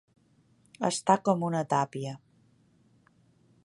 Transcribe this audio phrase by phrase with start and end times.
[0.89, 2.17] Està com una tàpia.